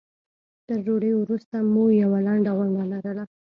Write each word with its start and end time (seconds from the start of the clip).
تر 0.67 0.77
ډوډۍ 0.85 1.11
وروسته 1.17 1.55
مو 1.71 1.83
یوه 2.01 2.19
لنډه 2.27 2.51
غونډه 2.57 2.83
لرله. 2.91 3.23